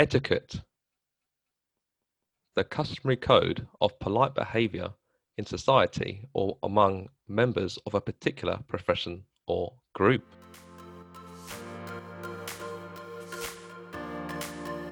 [0.00, 0.60] Etiquette.
[2.54, 4.90] The customary code of polite behavior
[5.36, 10.22] in society or among members of a particular profession or group.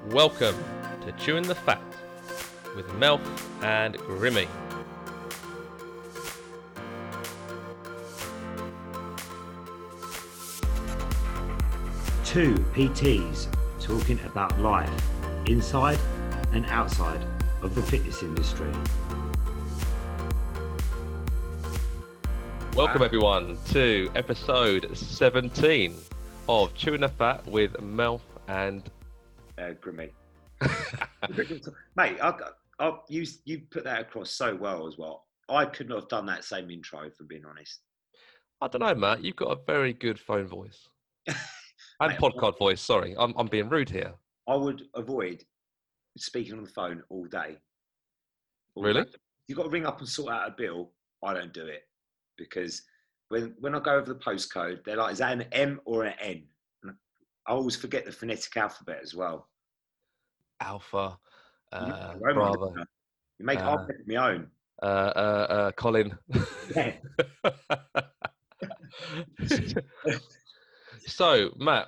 [0.09, 0.57] Welcome
[1.05, 1.81] to Chewing the Fat
[2.75, 3.21] with Melf
[3.63, 4.49] and Grimmy.
[12.25, 13.47] Two PTs
[13.87, 14.91] talking about life
[15.45, 15.97] inside
[16.51, 17.25] and outside
[17.61, 18.69] of the fitness industry.
[22.75, 25.95] Welcome everyone to episode 17
[26.49, 28.83] of Chewing the Fat with Melf and
[29.57, 30.11] uh, Grimmy.
[31.95, 32.33] Mate, I,
[32.79, 35.23] I, you, you put that across so well as well.
[35.47, 37.79] I could not have done that same intro, for being honest.
[38.59, 39.23] I don't know, Matt.
[39.23, 40.89] You've got a very good phone voice
[41.99, 42.81] and Mate, podcast voice.
[42.81, 44.13] Sorry, I'm, I'm being rude here.
[44.47, 45.43] I would avoid
[46.17, 47.57] speaking on the phone all day.
[48.75, 49.03] All Really?
[49.03, 49.09] day.
[49.47, 50.91] You've got to ring up and sort out a bill.
[51.23, 51.83] I don't do it
[52.37, 52.83] because
[53.29, 56.13] when when I go over the postcode, they're like, is that an M or an
[56.19, 56.43] N?
[56.83, 56.93] And
[57.47, 59.49] I always forget the phonetic alphabet as well.
[60.61, 61.17] Alpha,
[61.73, 62.83] You uh, own, Bravo, you?
[63.39, 64.47] You make uh, I my own.
[64.81, 66.17] uh, uh, uh, Colin.
[66.75, 66.93] Yeah.
[71.07, 71.87] so, Matt,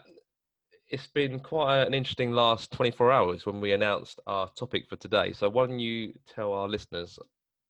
[0.89, 5.33] it's been quite an interesting last 24 hours when we announced our topic for today.
[5.33, 7.19] So, why don't you tell our listeners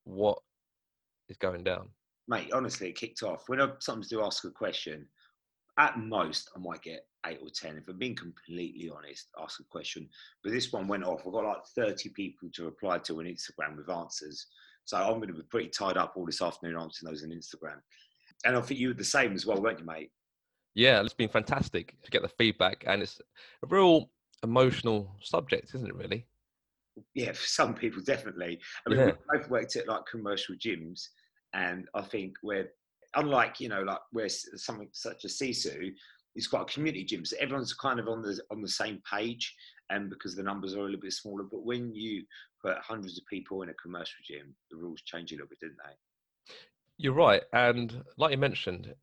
[0.05, 0.39] what
[1.27, 1.89] is going down?
[2.29, 3.43] mate, honestly, it kicked off.
[3.47, 5.05] When I sometimes do ask a question,
[5.77, 7.77] at most I might get eight or ten.
[7.77, 10.07] If I'm being completely honest, ask a question.
[10.43, 11.23] But this one went off.
[11.27, 14.45] I got like 30 people to reply to on Instagram with answers.
[14.85, 17.79] So I'm going to be pretty tied up all this afternoon answering those on Instagram.
[18.45, 20.11] And I think you were the same as well, weren't you, mate?
[20.79, 24.09] Yeah, it's been fantastic to get the feedback, and it's a real
[24.43, 25.93] emotional subject, isn't it?
[25.93, 26.25] Really?
[27.13, 28.61] Yeah, for some people, definitely.
[28.85, 29.11] I mean, Yeah.
[29.31, 31.09] we both worked at like commercial gyms,
[31.53, 32.69] and I think we're
[33.15, 35.91] unlike you know like where something such as Sisu,
[36.35, 39.53] it's a community gym, so everyone's kind of on the on the same page,
[39.89, 41.43] and because the numbers are a little bit smaller.
[41.43, 42.23] But when you
[42.61, 45.79] put hundreds of people in a commercial gym, the rules change a little bit, didn't
[45.85, 46.53] they?
[46.97, 48.93] You're right, and like you mentioned,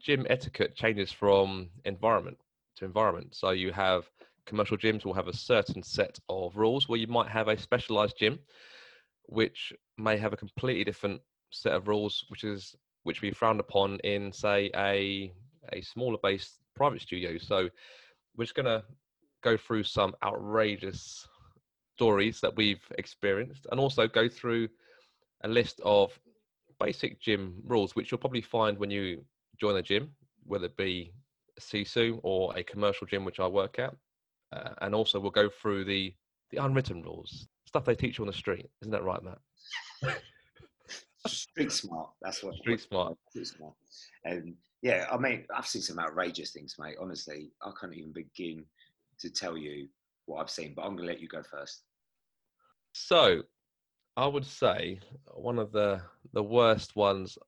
[0.00, 2.38] gym etiquette changes from environment
[2.76, 3.34] to environment.
[3.34, 4.10] So you have
[4.46, 8.16] commercial gyms will have a certain set of rules, where you might have a specialized
[8.18, 8.38] gym,
[9.26, 13.98] which may have a completely different set of rules, which is which we frowned upon
[14.00, 15.32] in, say, a
[15.72, 17.38] a smaller based private studio.
[17.38, 17.68] So
[18.36, 18.82] we're just gonna
[19.42, 21.28] go through some outrageous
[21.96, 24.68] stories that we've experienced, and also go through
[25.42, 26.18] a list of
[26.78, 29.24] basic gym rules, which you'll probably find when you
[29.60, 30.10] join a gym,
[30.44, 31.12] whether it be
[31.56, 33.94] a Sisu or a commercial gym, which I work at.
[34.52, 36.14] Uh, and also, we'll go through the
[36.50, 38.68] the unwritten rules, stuff they teach you on the street.
[38.82, 39.38] Isn't that right, Matt?
[41.26, 42.10] Street smart.
[42.20, 42.56] That's what.
[42.56, 43.16] Street smart.
[43.28, 43.74] Street smart.
[44.24, 46.96] And yeah, I mean, I've seen some outrageous things, mate.
[47.00, 48.64] Honestly, I can't even begin
[49.20, 49.86] to tell you
[50.26, 50.72] what I've seen.
[50.74, 51.82] But I'm going to let you go first.
[52.92, 53.42] So,
[54.16, 54.98] I would say
[55.34, 56.00] one of the
[56.32, 57.38] the worst ones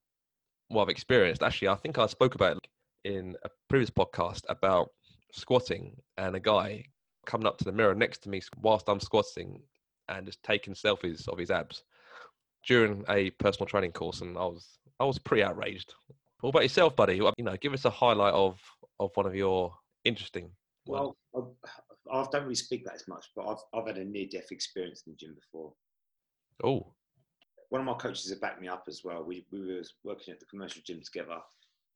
[0.72, 1.42] well I've experienced.
[1.42, 2.68] Actually, I think I spoke about it
[3.04, 4.88] in a previous podcast about
[5.32, 6.84] squatting and a guy
[7.26, 9.62] coming up to the mirror next to me whilst I'm squatting
[10.08, 11.84] and just taking selfies of his abs
[12.66, 15.94] during a personal training course, and I was I was pretty outraged.
[16.40, 17.16] What about yourself, buddy?
[17.16, 18.60] You know, give us a highlight of
[19.00, 20.50] of one of your interesting.
[20.86, 21.14] ones.
[21.34, 21.54] Well,
[22.12, 24.50] I, I don't really speak that as much, but I've, I've had a near death
[24.50, 25.72] experience in the gym before.
[26.64, 26.92] oh,
[27.72, 29.24] One of my coaches had backed me up as well.
[29.24, 31.38] We, we were working at the commercial gym together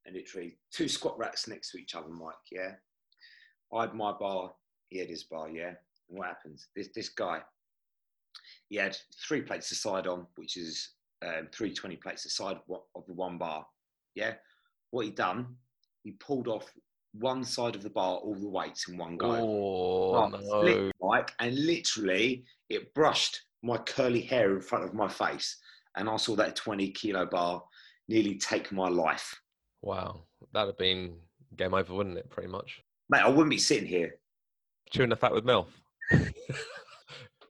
[0.07, 2.33] and literally two squat racks next to each other, Mike.
[2.51, 2.77] Yeah.
[3.75, 4.55] I had my bar,
[4.89, 5.51] he had his bar.
[5.51, 5.75] Yeah.
[6.09, 6.69] And what happens?
[6.75, 7.41] This, this guy,
[8.71, 8.97] he had
[9.29, 10.93] three plates aside on, which is
[11.23, 13.67] um, three 20 plates aside wa- of the one bar.
[14.15, 14.33] Yeah.
[14.93, 15.57] What he done,
[16.05, 16.73] he pulled off
[17.13, 19.31] one side of the bar, all the weights in one go.
[19.31, 20.91] oh no!
[21.03, 25.59] mic, and literally it brushed my curly hair in front of my face,
[25.97, 27.63] and I saw that 20 kilo bar
[28.09, 29.41] nearly take my life.
[29.83, 30.23] Wow,
[30.53, 31.17] that'd have been
[31.57, 32.31] game over, wouldn't it?
[32.31, 32.83] Pretty much.
[33.09, 34.17] Mate, I wouldn't be sitting here.
[34.91, 35.67] Chewing the fat with Melf.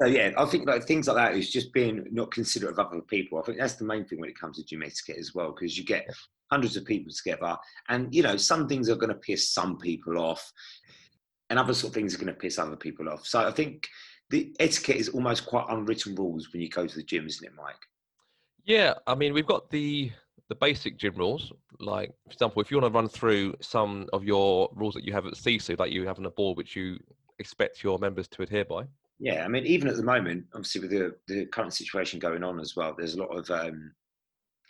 [0.00, 3.00] So yeah, I think like things like that is just being not considerate of other
[3.00, 3.38] people.
[3.38, 5.78] I think that's the main thing when it comes to gym etiquette as well, because
[5.78, 6.06] you get
[6.50, 7.56] hundreds of people together,
[7.88, 10.52] and you know some things are going to piss some people off,
[11.48, 13.26] and other sort of things are going to piss other people off.
[13.26, 13.88] So I think
[14.28, 17.54] the etiquette is almost quite unwritten rules when you go to the gym, isn't it,
[17.56, 17.76] Mike?
[18.66, 20.10] Yeah, I mean, we've got the
[20.48, 21.52] the basic gym rules.
[21.80, 25.12] Like, for example, if you want to run through some of your rules that you
[25.12, 26.98] have at Sisu, like you have on a board which you
[27.38, 28.84] expect your members to adhere by.
[29.18, 32.60] Yeah, I mean, even at the moment, obviously with the, the current situation going on
[32.60, 33.92] as well, there's a lot of um,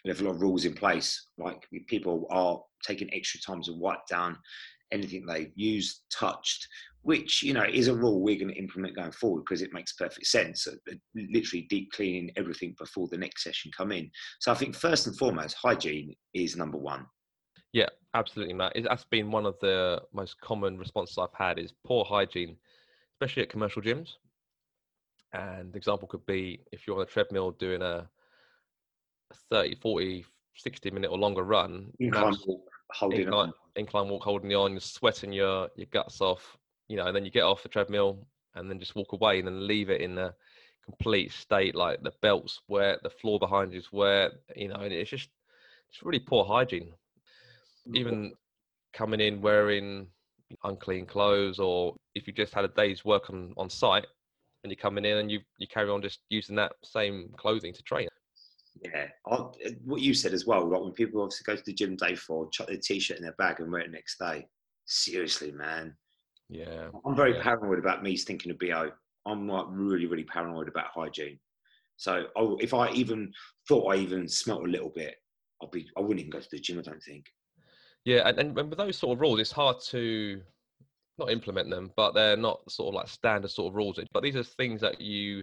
[0.04, 1.26] there's a lot of rules in place.
[1.36, 4.38] Like people are taking extra time to wipe down
[4.92, 6.66] anything they've used, touched,
[7.02, 9.92] which you know is a rule we're going to implement going forward because it makes
[9.92, 10.66] perfect sense.
[10.66, 14.10] Uh, literally deep cleaning everything before the next session come in.
[14.40, 17.06] So I think first and foremost, hygiene is number one.
[17.72, 18.76] Yeah, absolutely, Matt.
[18.82, 22.56] That's been one of the most common responses I've had is poor hygiene,
[23.14, 24.14] especially at commercial gyms.
[25.32, 28.08] And the example could be if you're on a treadmill doing a
[29.50, 30.24] 30, 40,
[30.56, 33.54] 60 minute or longer run, incline walk, holding incline, on.
[33.76, 36.56] incline walk, holding on, you're sweating your, your guts off,
[36.88, 39.46] you know, and then you get off the treadmill and then just walk away and
[39.46, 40.34] then leave it in a
[40.84, 45.10] complete state like the belt's wet, the floor behind you's wet, you know, and it's
[45.10, 45.28] just
[45.90, 46.92] it's really poor hygiene.
[47.88, 47.96] Mm.
[47.96, 48.32] Even
[48.92, 50.06] coming in wearing
[50.64, 54.06] unclean clothes or if you just had a day's work on, on site
[54.62, 57.82] and you're coming in and you you carry on just using that same clothing to
[57.82, 58.08] train.
[58.82, 60.68] Yeah, I'll, uh, what you said as well.
[60.68, 63.32] Like when people obviously go to the gym day four, chuck their t-shirt in their
[63.32, 64.46] bag and wear it next day.
[64.86, 65.96] Seriously, man.
[66.48, 67.42] Yeah, I'm very yeah.
[67.42, 68.92] paranoid about me thinking of bo.
[69.26, 71.38] I'm like really, really paranoid about hygiene.
[71.96, 73.32] So I, if I even
[73.66, 75.16] thought I even smelt a little bit,
[75.62, 76.78] I'll be I wouldn't even go to the gym.
[76.78, 77.26] I don't think.
[78.04, 80.40] Yeah, and, and with those sort of rules, it's hard to
[81.18, 83.98] not implement them, but they're not sort of like standard sort of rules.
[84.12, 85.42] But these are things that you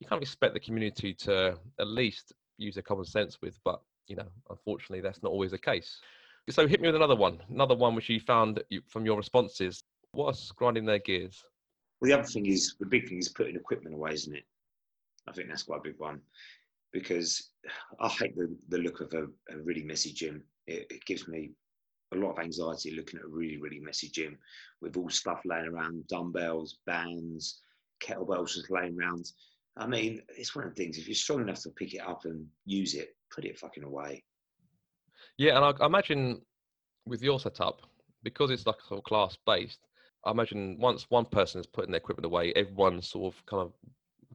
[0.00, 3.58] you kind of expect the community to at least use their common sense with.
[3.64, 6.00] But you know, unfortunately, that's not always the case.
[6.50, 9.82] So hit me with another one, another one which you found from your responses.
[10.12, 11.42] What's grinding their gears?
[12.00, 14.44] Well, the other thing is the big thing is putting equipment away, isn't it?
[15.26, 16.20] I think that's quite a big one
[16.92, 17.50] because
[17.98, 20.42] I hate the, the look of a, a really messy gym.
[20.66, 21.52] It, it gives me
[22.12, 24.38] a lot of anxiety looking at a really, really messy gym
[24.80, 27.62] with all stuff laying around, dumbbells, bands,
[28.02, 29.30] kettlebells just laying around.
[29.76, 30.98] I mean, it's one of the things.
[30.98, 34.22] If you're strong enough to pick it up and use it, put it fucking away.
[35.36, 36.40] Yeah, and I, I imagine
[37.06, 37.82] with your setup,
[38.22, 39.80] because it's like sort of class based,
[40.24, 43.72] I imagine once one person is putting their equipment away, everyone sort of kind of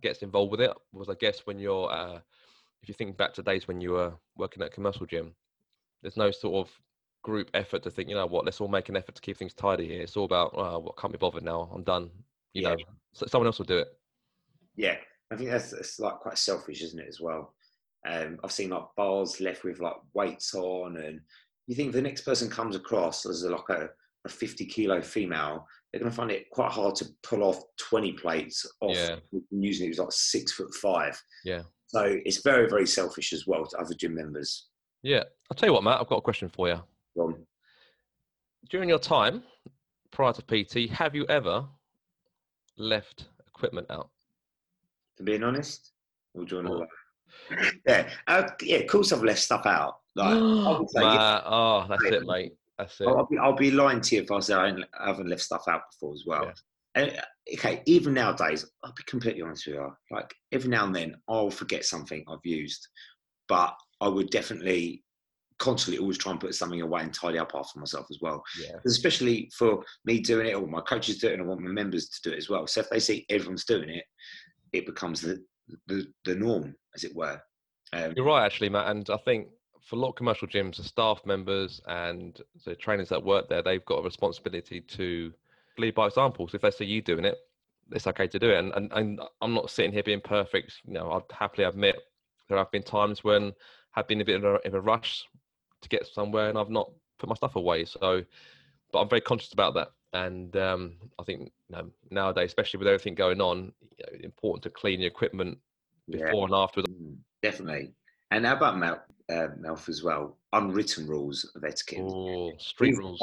[0.02, 0.72] gets involved with it.
[0.92, 2.20] Was I guess when you're, uh,
[2.84, 5.34] if you think back to days when you were working at a commercial gym,
[6.02, 6.74] there's no sort of
[7.24, 9.54] group effort to think, you know what, let's all make an effort to keep things
[9.54, 10.02] tidy here.
[10.02, 11.70] It's all about, oh, what can't be bothered now.
[11.74, 12.10] I'm done.
[12.54, 12.70] You yeah.
[12.70, 12.78] know,
[13.14, 13.88] so someone else will do it.
[14.76, 14.96] Yeah,
[15.32, 17.54] I think that's, that's like quite selfish, isn't it, as well?
[18.08, 21.20] Um, I've seen like bars left with like weights on, and
[21.68, 23.90] you think the next person comes across as like a,
[24.26, 28.14] a 50 kilo female, they're going to find it quite hard to pull off 20
[28.14, 29.16] plates off yeah.
[29.52, 31.22] using it was like six foot five.
[31.44, 31.62] Yeah.
[31.88, 34.68] So it's very, very selfish as well to other gym members.
[35.02, 35.24] Yeah.
[35.50, 36.82] I'll tell you what, Matt, I've got a question for you.
[38.70, 39.44] During your time
[40.12, 41.66] prior to PT, have you ever
[42.78, 44.10] left equipment out?
[45.20, 45.92] To being honest,
[46.34, 46.90] or do you want
[47.50, 47.72] to?
[47.86, 48.78] yeah, uh, yeah.
[48.78, 49.98] Of course, I've left stuff out.
[50.16, 50.34] Like,
[50.90, 52.54] say, yeah, oh, that's it, mate.
[52.78, 53.08] That's it.
[53.08, 54.74] I'll be, I'll be, lying to you if I say I
[55.06, 56.46] haven't left stuff out before as well.
[56.46, 56.54] Yeah.
[56.96, 59.92] And, uh, okay, even nowadays, I'll be completely honest with you.
[60.10, 62.88] Like every now and then, I'll forget something I've used,
[63.50, 65.04] but I would definitely
[65.60, 68.42] constantly always try and put something away and tidy up after myself as well.
[68.60, 68.78] Yeah.
[68.86, 72.08] Especially for me doing it, or my coaches doing it, and I want my members
[72.10, 72.66] to do it as well.
[72.66, 74.06] So if they see everyone's doing it,
[74.74, 75.44] it becomes the
[75.88, 77.42] the, the norm, as it were.
[77.94, 78.88] Um, You're right, actually, Matt.
[78.88, 79.48] And I think
[79.84, 83.62] for a lot of commercial gyms, the staff members and the trainers that work there,
[83.62, 85.34] they've got a responsibility to
[85.78, 86.48] lead by example.
[86.48, 87.38] So If they see you doing it,
[87.92, 88.60] it's okay to do it.
[88.60, 90.74] And, and, and I'm not sitting here being perfect.
[90.86, 91.98] You know, I'd happily admit
[92.48, 93.54] there have been times when
[93.96, 95.26] I've been a bit of a, a rush
[95.82, 97.86] to get somewhere and I've not put my stuff away.
[97.86, 98.24] So,
[98.92, 99.90] but I'm very conscious about that.
[100.14, 103.72] And um, I think you know, nowadays, especially with everything going on,
[104.24, 105.58] important to clean your equipment
[106.10, 106.44] before yeah.
[106.44, 106.82] and after.
[106.82, 107.94] Mm, definitely.
[108.32, 110.38] And how about Mel, uh, Melf as well?
[110.54, 112.02] Unwritten rules of etiquette.
[112.02, 113.20] Oh, street rules.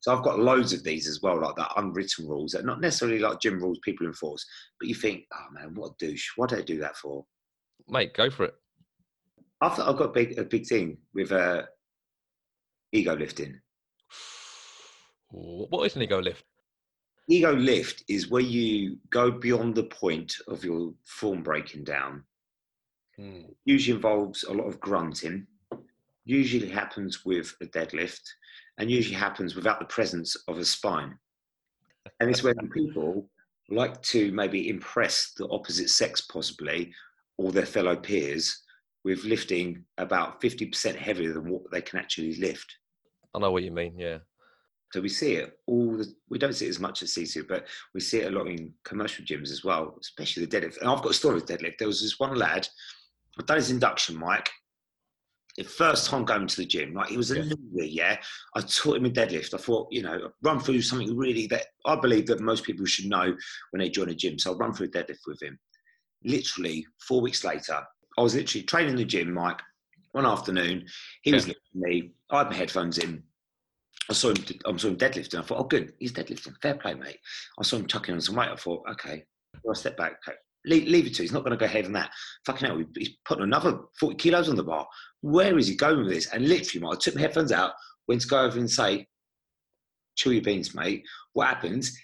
[0.00, 3.18] So I've got loads of these as well, like that unwritten rules that not necessarily
[3.18, 4.44] like gym rules people enforce,
[4.78, 6.30] but you think, oh man, what a douche.
[6.36, 7.24] What do I do that for?
[7.88, 8.54] Mate, go for it.
[9.60, 11.62] I've, I've got a big, a big thing with uh,
[12.92, 13.60] ego lifting.
[15.36, 16.44] What is an ego lift?
[17.28, 22.22] Ego lift is where you go beyond the point of your form breaking down.
[23.16, 23.42] Hmm.
[23.64, 25.46] Usually involves a lot of grunting.
[26.26, 28.20] Usually happens with a deadlift,
[28.78, 31.16] and usually happens without the presence of a spine.
[32.20, 33.28] And it's when people
[33.70, 36.92] like to maybe impress the opposite sex, possibly,
[37.38, 38.62] or their fellow peers,
[39.04, 42.76] with lifting about 50% heavier than what they can actually lift.
[43.34, 43.98] I know what you mean.
[43.98, 44.18] Yeah.
[44.94, 45.96] So we see it all.
[45.96, 48.46] The, we don't see it as much at CC, but we see it a lot
[48.46, 50.80] in commercial gyms as well, especially the deadlift.
[50.80, 51.78] And I've got a story with deadlift.
[51.78, 52.68] There was this one lad.
[53.36, 54.48] I've done his induction, Mike.
[55.56, 57.42] The first time going to the gym, like he was a Yeah.
[57.42, 58.20] newbie, yeah.
[58.54, 59.52] I taught him a deadlift.
[59.52, 63.06] I thought, you know, run through something really that I believe that most people should
[63.06, 63.36] know
[63.70, 64.38] when they join a gym.
[64.38, 65.58] So I'll run through a deadlift with him.
[66.22, 67.82] Literally four weeks later,
[68.16, 69.60] I was literally training the gym, Mike.
[70.12, 70.86] One afternoon,
[71.22, 71.54] he was Yeah.
[71.74, 72.12] looking at me.
[72.30, 73.24] I had my headphones in.
[74.10, 74.36] I saw him.
[74.66, 75.38] I saw him deadlifting.
[75.38, 76.54] I thought, oh, good, he's deadlifting.
[76.60, 77.18] Fair play, mate.
[77.58, 78.50] I saw him tucking on some weight.
[78.50, 79.24] I thought, okay.
[79.62, 80.18] Well, I step back.
[80.26, 80.36] Okay.
[80.66, 81.22] Leave, leave it to.
[81.22, 82.10] He's not going to go ahead than that.
[82.46, 84.86] Fucking hell, he's putting another forty kilos on the bar.
[85.20, 86.26] Where is he going with this?
[86.32, 87.72] And literally, mate, I took my headphones out,
[88.08, 89.06] went to go over and say,
[90.16, 91.96] "Chill your beans, mate." What happens?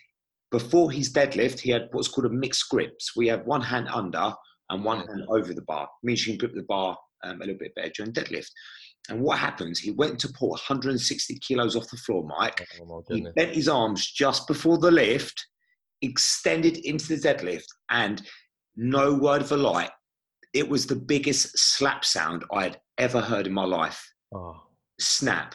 [0.50, 3.16] Before his deadlift, he had what's called a mixed grips.
[3.16, 4.34] We have one hand under
[4.68, 5.88] and one hand over the bar.
[6.02, 8.50] means you can grip the bar um, a little bit better during deadlift.
[9.08, 9.78] And what happens?
[9.78, 12.66] He went to pull 160 kilos off the floor, Mike.
[12.80, 15.46] Oh He bent his arms just before the lift,
[16.02, 18.22] extended into the deadlift, and
[18.76, 19.90] no word of a lie,
[20.52, 24.02] it was the biggest slap sound I had ever heard in my life.
[24.34, 24.60] Oh,
[24.98, 25.54] Snap.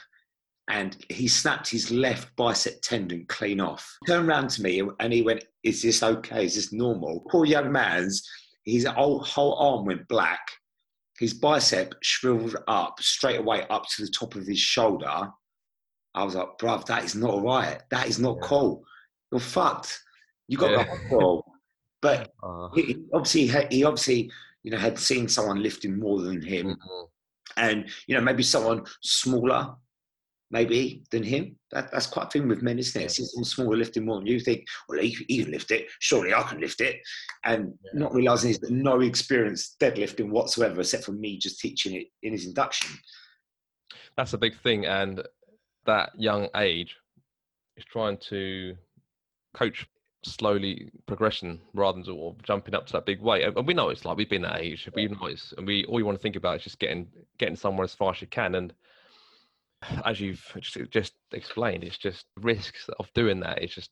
[0.70, 3.88] And he snapped his left bicep tendon clean off.
[4.08, 6.46] Turned around to me and he went, Is this okay?
[6.46, 7.24] Is this normal?
[7.30, 8.28] Poor young man's,
[8.64, 10.40] his whole, whole arm went black.
[11.20, 15.30] His bicep shriveled up straight away up to the top of his shoulder.
[16.14, 17.82] I was like, bruv, that is not right.
[17.90, 18.48] That is not Yeah.
[18.48, 18.84] cool.
[19.32, 20.02] You're fucked.
[20.48, 20.84] You got Yeah.
[20.84, 21.54] the hospital.
[22.02, 22.70] But oh.
[22.76, 24.32] he, obviously, had, he obviously,
[24.64, 27.10] you know, had seen someone lifting more than him, Mhm.
[27.58, 29.76] and you know, maybe someone smaller,
[30.52, 31.56] maybe than him.
[31.72, 33.04] That, that's quite a thing with men, isn't it?
[33.06, 33.10] Yeah.
[33.10, 35.88] See someone smaller lifting more than you, think, well, he, he can lift it.
[36.00, 37.02] Surely I can lift it,
[37.44, 38.00] and Yeah.
[38.00, 42.34] not realizing he's got no experience deadlifting whatsoever, except for me just teaching it in
[42.34, 42.96] his induction.
[44.18, 45.22] That's a big thing, and
[45.86, 46.96] that young age
[47.78, 48.76] is trying to
[49.54, 49.88] coach
[50.24, 53.44] slowly progression rather than sort of jumping up to that big weight.
[53.44, 54.90] And and we know it's like we've been that age.
[54.96, 57.56] We know it's, and we all you want to think about is just getting getting
[57.56, 58.56] somewhere as far as you can.
[58.56, 58.74] And
[60.06, 63.62] as you've just, just explained, it's just risks of doing that.
[63.62, 63.92] It's just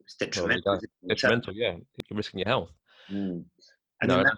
[0.00, 0.74] It's Well, detrimental.
[0.76, 1.54] isn't detrimental.
[1.54, 1.72] Yeah,
[2.08, 2.70] you're risking your health.
[3.10, 3.16] Mm.
[3.16, 3.44] No,
[4.02, 4.36] And then and that,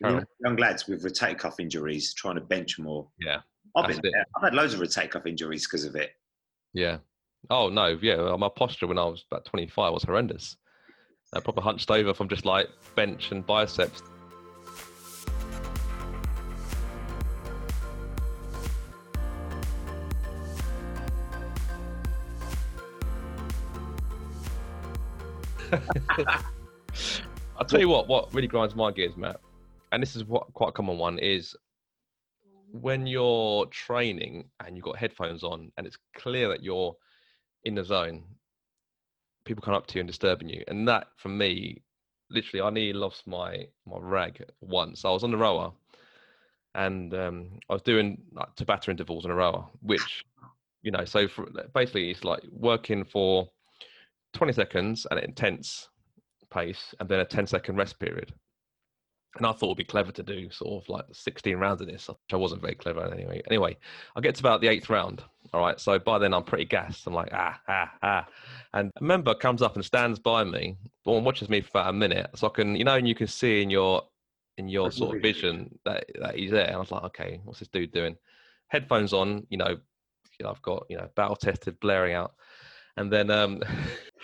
[0.00, 0.26] you carry know, on.
[0.44, 3.08] young lads with rotator cuff injuries trying to bench more.
[3.20, 3.40] Yeah,
[3.76, 4.12] I've been.
[4.36, 6.12] I've had loads of rotator cuff injuries because of it.
[6.72, 6.98] yeah.
[7.50, 8.34] Oh no, yeah.
[8.36, 10.56] My posture when I was about 25 was horrendous.
[11.32, 14.02] I proper hunched over from just like bench and biceps.
[27.56, 29.40] I'll tell you what, what really grinds my gears, Matt,
[29.92, 31.56] and this is what quite a common one is
[32.72, 36.94] when you're training and you've got headphones on and it's clear that you're
[37.64, 38.22] in the zone,
[39.44, 40.62] people come up to you and disturbing you.
[40.68, 41.82] And that for me,
[42.30, 45.04] literally I nearly lost my my rag once.
[45.04, 45.72] I was on the rower
[46.74, 50.24] and um, I was doing like Tabata intervals on a rower, which
[50.82, 53.50] you know, so for, basically it's like working for
[54.34, 55.88] 20 seconds at an intense
[56.50, 58.32] pace and then a 10 second rest period.
[59.36, 62.08] And I thought it'd be clever to do sort of like 16 rounds of this,
[62.08, 63.42] which I wasn't very clever at anyway.
[63.46, 63.76] Anyway,
[64.16, 65.22] I get to about the eighth round.
[65.52, 65.78] All right.
[65.78, 67.06] So by then I'm pretty gassed.
[67.06, 68.26] I'm like, ah, ah, ah.
[68.72, 71.92] And a member comes up and stands by me, or watches me for about a
[71.92, 72.30] minute.
[72.34, 74.02] So I can, you know, and you can see in your
[74.56, 75.78] in your sort of vision.
[75.84, 76.66] that, that he's there.
[76.66, 78.16] And I was like, okay, what's this dude doing?
[78.68, 79.76] Headphones on, you know,
[80.38, 82.34] you know, I've got, you know, battle tested blaring out.
[82.98, 83.62] And then um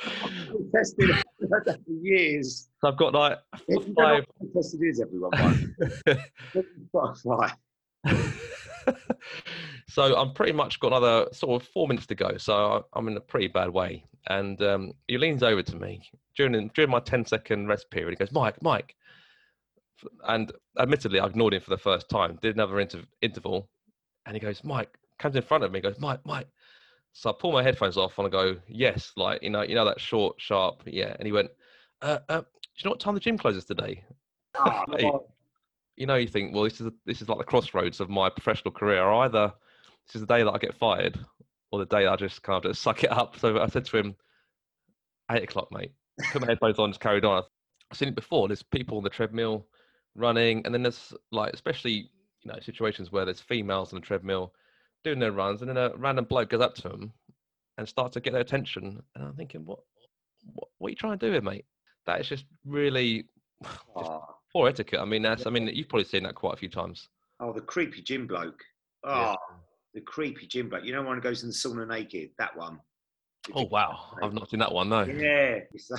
[0.05, 2.69] I've tested I've had that for years.
[2.81, 3.39] so I've got like
[3.69, 5.75] You don't know five tested is, everyone.
[9.95, 12.37] So I'm pretty much got another sort of four minutes to go.
[12.37, 14.05] So I'm in a pretty bad way.
[14.29, 16.03] And um, he leans over to me
[16.37, 18.11] during during my 10 second rest period.
[18.11, 18.97] He goes, Mike, Mike.
[20.27, 20.51] And
[20.81, 22.41] admittedly, I ignored him for the first time.
[22.43, 23.71] Did another inter- interval,
[24.27, 25.81] and he goes, Mike, comes in front of me.
[25.81, 26.49] Goes, Mike, Mike.
[27.17, 29.85] So I pull my headphones off and I go, yes, like you know, you know
[29.85, 31.15] that short, sharp, yeah.
[31.17, 31.49] And he went,
[32.03, 32.47] uh, uh, do
[32.79, 34.03] you know what time the gym closes today?
[34.57, 35.11] Oh, Hey.
[35.97, 38.73] you know, you think, well, this is this is like the crossroads of my professional
[38.73, 39.05] career.
[39.09, 39.53] Either
[40.07, 41.19] this is the day that I get fired,
[41.71, 43.39] or the day I just kind of just suck it up.
[43.39, 44.17] So I said to him,
[45.31, 45.93] eight o'clock, mate.
[46.33, 47.45] Put my headphones on, just carried on.
[47.93, 48.49] I've seen it before.
[48.49, 49.69] There's people on the treadmill
[50.17, 52.11] running, and then there's like, especially
[52.43, 54.53] you know, situations where there's females on the treadmill
[55.05, 57.13] doing their runs, and then a random bloke goes up to them
[57.79, 59.03] and starts to get their attention.
[59.15, 59.79] And I'm thinking, what,
[60.55, 61.67] what, what are you trying to do here, mate?
[62.07, 63.27] That is just really
[63.63, 65.01] just Oh, poor etiquette.
[65.01, 65.47] I mean, that's.
[65.47, 67.09] I mean, you've probably seen that quite a few times.
[67.41, 68.61] oh, the creepy gym bloke.
[69.05, 69.35] Oh, Yeah.
[69.39, 69.57] Ah,
[69.93, 70.85] the creepy gym bloke.
[70.85, 72.31] You know, one who goes in the sauna naked.
[72.39, 72.81] That one.
[73.55, 74.89] Oh wow, I've not seen that one.
[74.89, 75.03] No.
[75.05, 75.61] Yeah.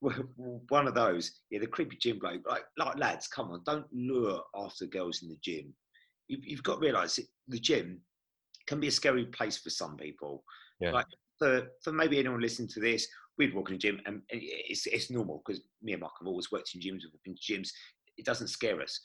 [0.00, 1.40] One of those.
[1.50, 2.42] Yeah, the creepy gym bloke.
[2.48, 5.74] Like, like lads, come on, don't lure after girls in the gym.
[6.28, 7.18] You've, you've got to realise
[7.48, 8.00] the gym
[8.66, 10.44] can be a scary place for some people.
[10.80, 10.92] Yeah.
[10.92, 11.06] Like
[11.38, 13.08] for, for maybe anyone listening to this,
[13.38, 16.50] we'd walk in the gym and it's, it's normal because me and Mark have always
[16.52, 17.70] worked in gyms, we've walked in gyms.
[18.16, 19.00] It doesn't scare us.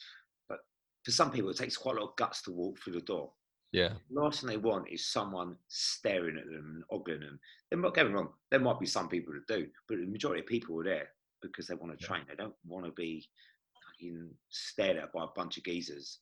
[0.50, 0.60] But
[1.04, 3.32] for some people, it takes quite a lot of guts to walk through the door.
[3.72, 3.94] Yeah.
[4.12, 7.40] The last thing they want is someone staring at them and ogling them.
[7.70, 8.30] They're not getting wrong.
[8.52, 11.10] There might be some people that do, but the majority of people are there
[11.42, 12.08] because they want to Yeah.
[12.08, 12.26] train.
[12.28, 13.28] They don't want to be
[13.86, 16.20] fucking stared at by a bunch of geezers.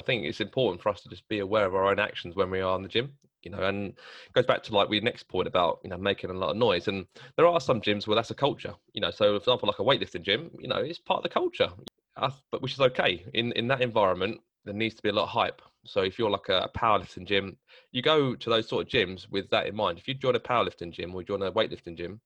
[0.00, 2.50] I think it's important for us to just be aware of our own actions when
[2.50, 3.94] we are in the gym, you know, and
[4.32, 6.88] goes back to like we next point about, you know, making a lot of noise.
[6.88, 9.78] And there are some gyms where that's a culture, you know, so for example, like
[9.78, 11.70] a weightlifting gym, you know, it's part of the culture,
[12.16, 13.24] but which is okay.
[13.34, 15.62] In, in that environment, there needs to be a lot of hype.
[15.84, 17.56] So if you're like a powerlifting gym,
[17.92, 19.98] you go to those sort of gyms with that in mind.
[19.98, 22.20] If you join a powerlifting gym or join a weightlifting gym,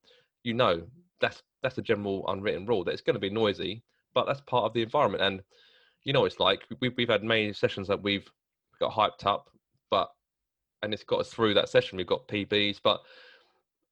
[0.45, 0.83] you know
[1.21, 3.83] that's that's a general unwritten rule that it's going to be noisy,
[4.15, 5.23] but that's part of the environment.
[5.25, 5.43] And
[6.09, 8.27] you know, what it's like we've we've had many sessions that we've
[8.81, 9.51] got hyped up,
[9.91, 10.11] but
[10.83, 11.99] and it's got us through that session.
[11.99, 13.03] We've got PBs, but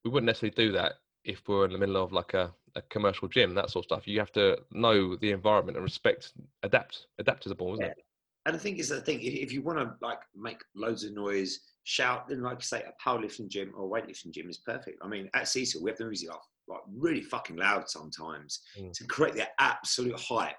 [0.03, 0.95] we wouldn't necessarily do that
[1.25, 4.09] if we're in the middle of like a, a commercial gym, that sort of stuff.
[4.09, 6.33] You have to know the environment and respect,
[6.63, 7.91] adapt, adapt to the ball, isn't Yeah.
[7.91, 7.99] it?
[8.47, 11.13] And the thing is, I think if, if you want to like make loads of
[11.13, 15.01] noise, shout, then like you say, a powerlifting gym or a weightlifting gym is perfect.
[15.03, 18.93] I mean, at Sisu, we have the music off like really fucking loud sometimes Mm.
[18.93, 20.57] to create the absolute hype,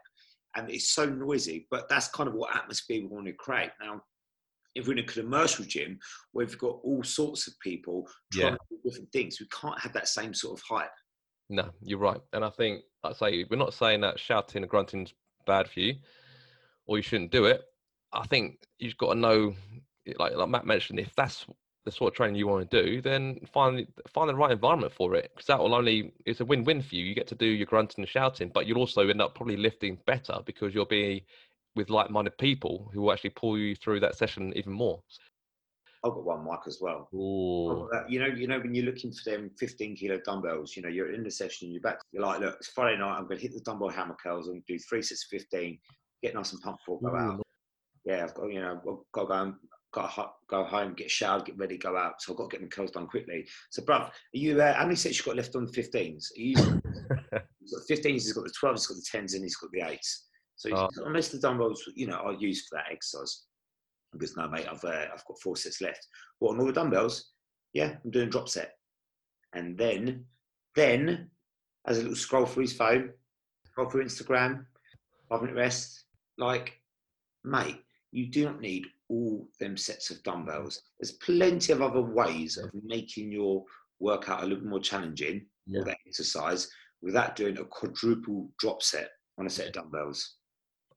[0.57, 1.67] and it's so noisy.
[1.71, 3.69] But that's kind of what atmosphere we want to create.
[3.79, 4.01] Now,
[4.75, 5.97] if we're in a commercial gym
[6.33, 8.57] where we've got all sorts of people trying Yeah.
[8.57, 10.91] to do different things, we can't have that same sort of hype.
[11.49, 12.19] No, you're right.
[12.33, 15.13] And I think, I say, we're not saying that shouting and grunting's
[15.45, 15.95] bad for you
[16.85, 17.61] or you shouldn't do it.
[18.13, 19.55] I think you've got to know,
[20.19, 21.45] like, like Matt mentioned, if that's
[21.87, 25.15] the sort of training you want to do, then find find the right environment for
[25.15, 25.31] it.
[25.33, 27.05] Because that will only it's a win-win for you.
[27.05, 29.97] You get to do your grunting and shouting, but you'll also end up probably lifting
[30.05, 31.25] better because you'll be
[31.77, 34.99] with like-minded people who will actually pull you through that session even more.
[36.03, 37.07] I've got one mic as well.
[37.13, 37.89] Ooh.
[38.09, 41.13] You know, you know, when you're looking for them 15 kilo dumbbells, you know, you're
[41.13, 43.53] in the session, you're back, you're like, look, it's Friday night, I'm going to hit
[43.53, 45.79] the dumbbell hammer curls, to do three sets of 15,
[46.21, 47.41] get nice and pumped before I go out.
[48.05, 49.53] Yeah, I've got, you know, I've got to go, and,
[49.97, 52.21] got to ho- go home, get showered, get ready, go out.
[52.21, 53.47] So I've got to get my curls done quickly.
[53.71, 56.31] So, bruv, are you, uh, how many sets you got left on the 15s?
[56.37, 56.55] Are you,
[57.59, 59.81] he's got 15s, he's got the 12s, he's got the 10s, and he's got the
[59.81, 60.17] 8s.
[60.55, 60.89] So Oh.
[61.05, 63.45] unless the dumbbells, you know, are used for that exercise.
[64.13, 66.07] Because no, mate, I've uh, I've got four sets left.
[66.39, 67.31] What on all the dumbbells?
[67.73, 68.73] Yeah, I'm doing drop set.
[69.53, 70.25] And then,
[70.75, 71.29] then,
[71.87, 73.11] as a little scroll through his phone,
[73.65, 74.65] scroll through Instagram,
[75.29, 76.05] five minute rest.
[76.37, 76.79] Like,
[77.43, 77.81] mate,
[78.11, 80.31] you do not need all them sets of mm-hmm.
[80.31, 80.81] dumbbells.
[80.99, 83.63] There's plenty of other ways of making your
[83.99, 85.81] workout a little more challenging Yeah.
[85.81, 86.69] or that exercise
[87.01, 90.35] without doing a quadruple drop set on a set of dumbbells.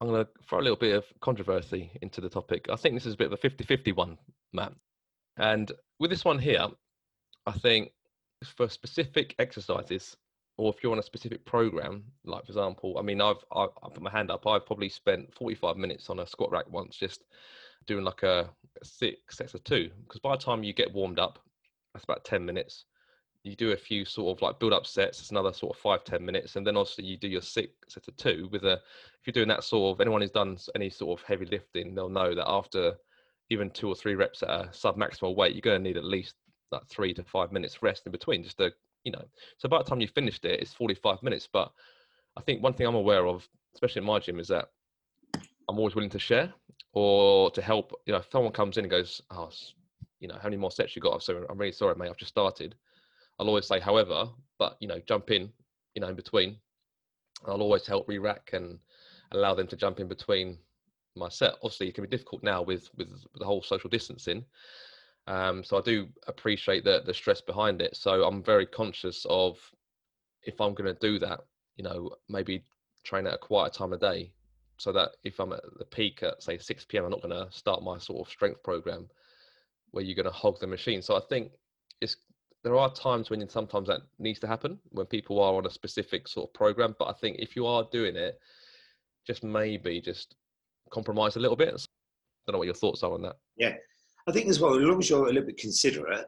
[0.01, 2.67] I'm going to throw a little bit of controversy into the topic.
[2.71, 4.17] I think this is a bit of a 50 50 one,
[4.53, 4.73] Matt.
[5.37, 6.67] And with this one here,
[7.47, 7.91] I think
[8.45, 10.17] for specific exercises,
[10.57, 13.89] or if you're on a specific program, like for example, I mean, I've I, I
[13.93, 14.47] put my hand up.
[14.47, 17.25] I've probably spent 45 minutes on a squat rack once, just
[17.87, 18.51] doing like a,
[18.83, 19.91] six sets of two.
[20.05, 21.39] Because by the time you get warmed up,
[21.93, 22.85] that's about 10 minutes.
[23.43, 25.21] You do a few sort of like build up sets.
[25.21, 28.07] It's another sort of five ten minutes, and then obviously you do your six sets
[28.07, 31.19] of two with a if you're doing that sort of anyone who's done any sort
[31.19, 32.97] of heavy lifting, they'll know that after
[33.49, 36.05] even two or three reps at a sub maximal weight, you're going to need at
[36.05, 36.35] least
[36.71, 38.73] like three to five minutes rest in between, just to
[39.05, 39.25] you know.
[39.57, 41.49] So by the time you finished it, it's 45 minutes.
[41.51, 41.73] But
[42.37, 44.69] I think one thing I'm aware of, especially in my gym, is that
[45.71, 46.53] I'm always willing to share
[46.93, 47.93] or to help.
[48.07, 49.51] You know, if someone comes in and goes, "Oh,
[50.19, 52.11] you know, how many more sets you got?" So I'm really sorry, mate.
[52.11, 52.75] I've just started.
[53.39, 54.29] I'll always say, however,
[54.59, 55.53] but you know, jump in,
[55.95, 56.59] you know, in between.
[57.47, 58.81] I'll always help re-rack and
[59.31, 60.59] allow them to jump in between
[61.15, 61.55] my set.
[61.63, 64.45] Obviously, it can be difficult now with with the whole social distancing.
[65.29, 67.97] Um, so I do appreciate the the stress behind it.
[67.97, 69.59] So I'm very conscious of
[70.43, 71.41] if I'm going to do that,
[71.77, 72.65] you know, maybe
[73.05, 74.33] train at a quieter time of day,
[74.81, 77.53] so that if I'm at the peak at say 6 p.m., I'm not going to
[77.53, 79.11] start my sort of strength program
[79.91, 81.03] where you're going to hog the machine.
[81.03, 81.53] So I think
[82.01, 82.17] it's
[82.65, 86.27] there are times when sometimes that needs to happen when people are on a specific
[86.27, 86.97] sort of program.
[86.99, 88.41] But I think if you are doing it,
[89.27, 90.35] just maybe just
[90.91, 91.69] compromise a little bit.
[91.69, 91.77] I
[92.47, 93.37] don't know what your thoughts are on that.
[93.59, 93.75] Yeah,
[94.27, 96.25] I think as well, as long as you're a little bit considerate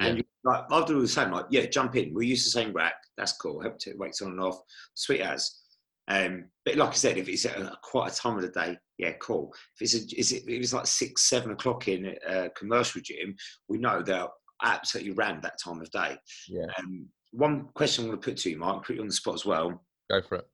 [0.00, 1.30] and you like, I'll do the same.
[1.30, 2.12] Like, yeah, jump in.
[2.12, 2.94] We'll use the same rack.
[3.16, 3.60] That's cool.
[3.60, 4.60] Help to weights on and off.
[4.94, 5.61] Sweet as.
[6.08, 9.12] Um, but like I said, if it's a quite a time of the day, yeah,
[9.20, 9.52] cool.
[9.76, 13.36] If it's a, is it, if it's like six, seven o'clock in a commercial gym,
[13.68, 14.28] we know they're
[14.62, 16.16] absolutely rammed that time of day.
[16.48, 16.66] Yeah.
[16.78, 19.34] Um, one question I want to put to you, Mark, put you on the spot
[19.34, 19.82] as well.
[20.10, 20.46] Go for it.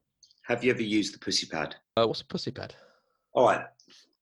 [0.47, 1.75] Have you ever used the pussy pad?
[1.97, 2.75] Uh, what's a pussy pad?
[3.35, 3.65] All right.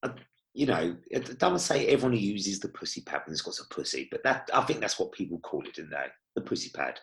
[0.02, 0.10] Uh,
[0.54, 0.96] you know,
[1.38, 4.48] don't say everyone who uses the pussy pad when it's got a pussy, but that
[4.54, 6.06] I think that's what people call it, didn't they?
[6.34, 6.98] The pussy pad.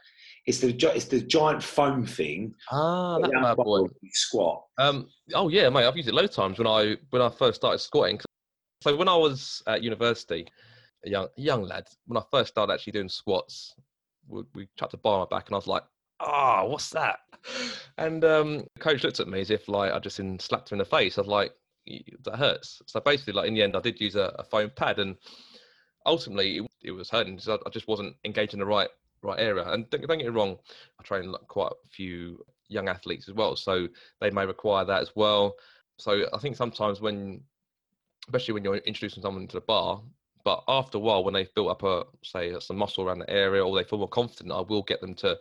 [0.46, 2.54] It's the it's the giant foam thing.
[2.70, 3.88] Ah, that bad boy.
[4.12, 4.64] Squat.
[4.78, 5.86] Um, oh yeah, mate.
[5.86, 8.20] I've used it loads of times when I when I first started squatting.
[8.82, 10.46] So when I was at university,
[11.06, 13.76] a young young lad, when I first started actually doing squats,
[14.28, 15.84] we, we chucked a bar on my back, and I was like,
[16.20, 17.20] "Ah, what's that?"
[17.98, 20.76] And um, the coach looked at me as if like I just in, slapped him
[20.76, 21.18] in the face.
[21.18, 21.54] I was like,
[22.26, 25.00] "That hurts." So basically, like in the end, I did use a, a foam pad,
[25.00, 25.16] and
[26.06, 27.40] ultimately it, it was hurting.
[27.40, 28.90] So I, I just wasn't engaged in the right
[29.24, 29.68] right area.
[29.70, 30.58] And don't, don't get me wrong,
[31.00, 33.88] I train quite a few young athletes as well, so
[34.20, 35.56] they may require that as well.
[35.98, 37.42] So I think sometimes when,
[38.28, 40.02] especially when you're introducing someone to the bar,
[40.44, 43.66] but after a while, when they've built up a say some muscle around the area
[43.66, 45.40] or they feel more confident, I will get them to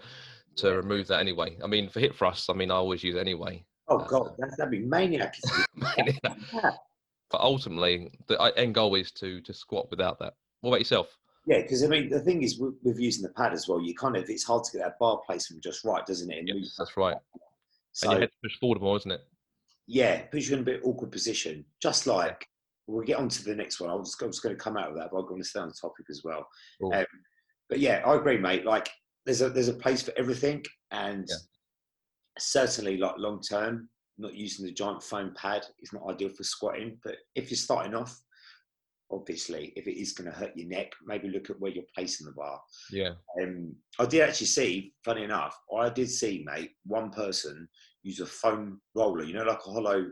[0.54, 0.74] to Yeah.
[0.74, 1.56] remove that anyway.
[1.64, 3.64] I mean, for hip thrusts, I mean, I always use anyway.
[3.88, 5.34] Oh Uh, god, that's, that'd be maniac.
[6.52, 10.34] but ultimately, the end goal is to to squat without that.
[10.60, 11.18] What about yourself?
[11.46, 13.94] Yeah, because I mean the thing is with, with using the pad as well, you
[13.94, 16.44] kind of it's hard to get that bar placement just right, doesn't it?
[16.46, 17.16] Yes, that's right.
[17.92, 19.20] So and your head push forward more, isn't it?
[19.88, 21.64] yeah, puts you in a bit awkward position.
[21.80, 22.46] Just like
[22.86, 23.90] we'll get on to the next one.
[23.90, 25.60] I was, I was going to come out of that, but I'm going to stay
[25.60, 26.46] on the topic as well.
[26.80, 26.92] Cool.
[26.94, 27.04] Um,
[27.68, 28.64] but yeah, I agree, mate.
[28.64, 28.88] Like
[29.26, 31.36] there's a there's a place for everything, and Yeah.
[32.38, 36.98] certainly like long term, not using the giant foam pad is not ideal for squatting.
[37.04, 38.18] But if you're starting off,
[39.12, 42.26] obviously, if it is going to hurt your neck, maybe look at where you're placing
[42.26, 42.60] the bar.
[42.90, 43.10] Yeah.
[43.40, 47.68] Um, I did actually see, funny enough, I did see, mate, one person
[48.02, 50.06] use a foam roller, you know, like a hollow.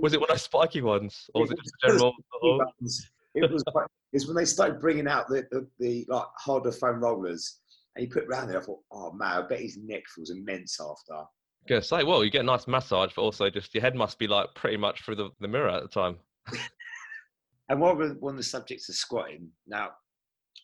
[0.00, 2.14] Was it one of those spiky ones, or was it It just a general?
[2.40, 3.10] sort of- buttons.
[3.36, 7.00] It was quite, it's when they started bringing out the, the, the like harder foam
[7.00, 7.58] rollers,
[7.96, 8.60] and he put it around there.
[8.60, 11.24] I thought, oh man, I bet his neck feels immense after.
[11.68, 14.28] Gonna say, well, you get a nice massage, but also just your head must be
[14.28, 16.16] like pretty much through the, the mirror at the time.
[17.68, 19.90] And while we're on the subject of squatting, now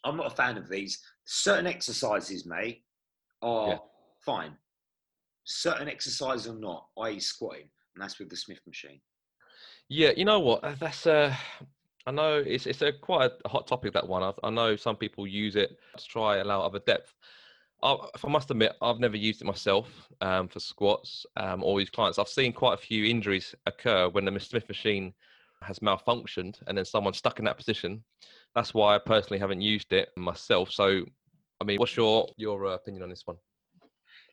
[0.05, 1.01] I'm not a fan of these.
[1.25, 2.85] Certain exercises, mate,
[3.43, 3.79] are Yeah.
[4.25, 4.57] fine.
[5.45, 9.01] Certain exercises are not, i.e., squatting, and that's with the Smith machine.
[9.89, 10.63] Yeah, you know what?
[10.63, 11.35] uh, That's uh
[12.07, 14.23] I know it's it's a quite a hot topic that one.
[14.23, 17.15] I, I know some people use it to try allow other depth.
[17.83, 21.79] I, if I must admit, I've never used it myself um, for squats um, or
[21.79, 22.19] these clients.
[22.19, 25.15] I've seen quite a few injuries occur when the Smith machine
[25.63, 28.03] has malfunctioned and then someone's stuck in that position.
[28.55, 30.71] That's why I personally haven't used it myself.
[30.71, 31.05] So,
[31.61, 33.37] I mean, what's your your uh, opinion on this one?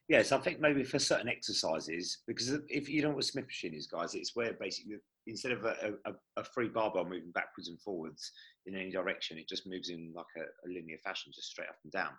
[0.07, 3.87] Yes, I think maybe for certain exercises, because if you know what Smith machine is,
[3.87, 4.95] guys, it's where basically
[5.27, 8.31] instead of a, a, a free barbell moving backwards and forwards
[8.65, 11.75] in any direction, it just moves in like a, a linear fashion, just straight up
[11.83, 12.11] and down.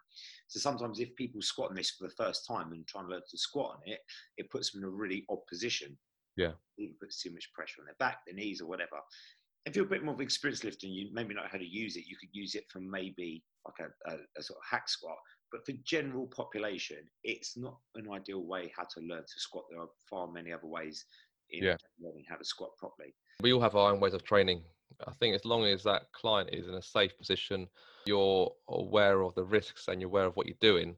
[0.48, 3.22] So sometimes if people squat on this for the first time and try and learn
[3.30, 4.00] to squat on it,
[4.36, 5.96] it puts them in a really odd position.
[6.38, 6.52] Yeah.
[6.78, 8.96] It puts too much pressure on their back, their knees, or whatever.
[9.66, 11.96] If you're a bit more of experienced lifter and you maybe know how to use
[11.96, 15.16] it, you could use it for maybe like a, a, a sort of hack squat.
[15.50, 19.64] But for general population, it's not an ideal way how to learn to squat.
[19.70, 21.04] There are far many other ways
[21.50, 21.76] in Yeah.
[22.00, 23.14] learning how to squat properly.
[23.42, 24.62] we all have our own ways of training.
[25.06, 27.68] I think as long as that client is in a safe position,
[28.06, 30.96] you're aware of the risks and you're aware of what you're doing.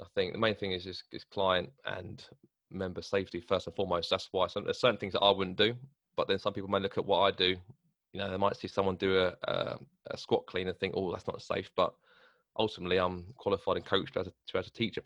[0.00, 2.24] I think the main thing is is, is client and
[2.70, 4.10] member safety first and foremost.
[4.10, 5.74] That's why some, there's certain things that I wouldn't do,
[6.16, 7.56] but then some people may look at what I do.
[8.12, 9.78] You know, they might see someone do a, a,
[10.10, 11.92] a squat clean and think, "Oh, that's not safe." But
[12.58, 15.04] ultimately, I'm qualified and coached as a, to, to teach it.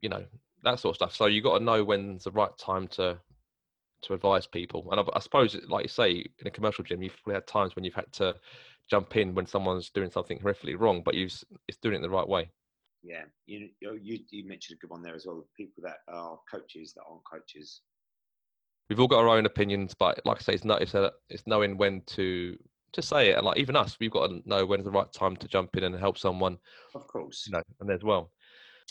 [0.00, 0.24] You know,
[0.64, 1.14] that sort of stuff.
[1.14, 3.18] So you got to know when's the right time to
[4.02, 4.88] to advise people.
[4.90, 7.74] And I, I suppose, like you say, in a commercial gym, you've probably had times
[7.74, 8.34] when you've had to
[8.90, 11.32] jump in when someone's doing something horrifically wrong, but you've
[11.66, 12.50] it's doing it the right way.
[13.02, 15.46] Yeah, you, you you you mentioned a good one there as well.
[15.56, 17.82] People that are coaches that aren't coaches.
[18.88, 21.46] We've all got our own opinions, but like I say, it's not it's, a, it's
[21.46, 22.56] knowing when to
[22.92, 23.36] to say it.
[23.36, 25.84] And like even us, we've got to know when's the right time to jump in
[25.84, 26.58] and help someone.
[26.94, 27.44] Of course.
[27.46, 28.32] You know, and as well.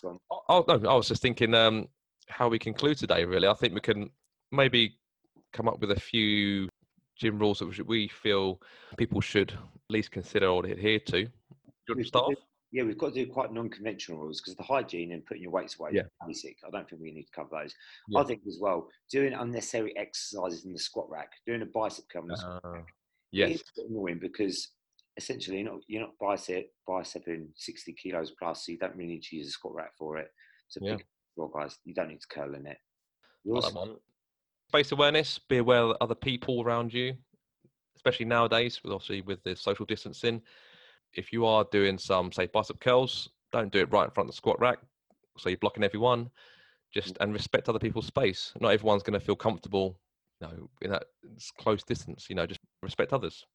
[0.04, 1.88] Oh no, I was just thinking um,
[2.30, 3.26] how we conclude today.
[3.26, 4.10] Really, I think we can
[4.52, 4.98] maybe
[5.52, 6.70] come up with a few
[7.18, 8.62] gym rules that we feel
[8.98, 11.12] people should at least consider or adhere to.
[11.12, 12.34] Do you want to start?
[12.78, 12.78] Got off?
[12.78, 15.52] to- Yeah, we've got to do quite non-conventional rules because the hygiene and putting your
[15.52, 16.02] weights away Yeah.
[16.04, 16.58] is basic.
[16.66, 17.74] I don't think we need to cover those.
[18.10, 18.20] Yeah.
[18.20, 22.24] I think as well, doing unnecessary exercises in the squat rack, doing a bicep curl
[22.24, 22.94] in the squat Uh, rack,
[23.32, 23.60] yes.
[23.62, 24.72] It's annoying because
[25.18, 29.24] essentially you're not you're not bicep biceping sixty kilos plus, so you don't really need
[29.24, 30.32] to use a squat rack for it.
[30.68, 30.98] So Yeah.
[30.98, 32.78] big well, guys, you don't need to curl in it.
[33.48, 34.02] Also-
[34.70, 37.16] Space awareness, be aware of other people around you,
[37.96, 40.44] especially nowadays, with obviously with the social distancing.
[41.14, 44.34] If you are doing some, say, bicep curls, don't do it right in front of
[44.34, 44.80] the squat rack.
[45.38, 46.30] So you're blocking everyone.
[46.94, 48.54] Just and respect other people's space.
[48.62, 50.00] Not everyone's going to feel comfortable,
[50.40, 51.04] you know, in that
[51.58, 52.28] close distance.
[52.30, 53.46] You know, just respect others.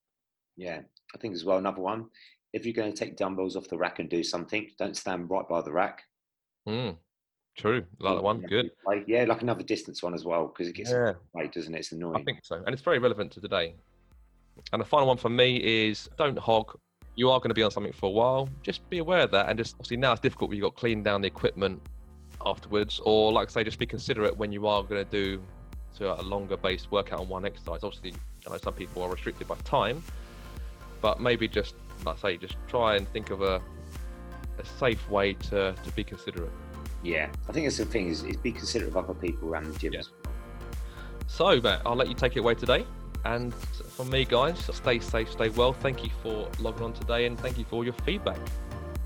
[0.56, 0.80] Yeah,
[1.14, 1.58] I think as well.
[1.58, 2.06] Another one,
[2.52, 5.48] if you're going to take dumbbells off the rack and do something, don't stand right
[5.48, 6.02] by the rack.
[6.68, 6.96] Mm,
[7.56, 8.40] true, like that one.
[8.40, 8.70] Good.
[8.86, 11.78] Like, yeah, like another distance one as well, because it gets Yeah, weight, doesn't it?
[11.78, 12.16] It's annoying.
[12.16, 13.74] I think so, and it's very relevant to today.
[14.72, 16.78] And the final one for me is don't hog.
[17.14, 18.48] You are going to be on something for a while.
[18.62, 20.80] Just be aware of that, and just obviously now it's difficult when you've got to
[20.80, 21.80] clean down the equipment
[22.44, 25.42] afterwards, or like I say, just be considerate when you are going to do
[25.98, 27.80] to a longer based workout on one exercise.
[27.82, 28.14] Obviously,
[28.46, 30.02] I know some people are restricted by time,
[31.00, 33.60] but maybe just like I say, just try and think of a
[34.58, 36.50] a safe way to to be considerate.
[37.02, 39.78] yeah, I think that's the thing is, is be considerate of other people around the
[39.78, 39.92] gym.
[39.92, 40.00] Yeah.
[40.00, 40.32] as well.
[41.26, 42.84] So, Matt, I'll let you take it away today.
[43.24, 45.72] And from me, guys, stay safe, stay well.
[45.72, 48.38] Thank you for logging on today, and thank you for all your feedback.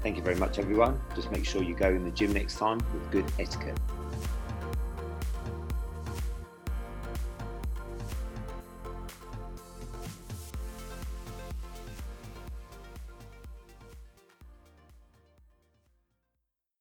[0.03, 1.01] Thank you very much, everyone.
[1.15, 3.79] Just make sure you go in the gym next time with good etiquette.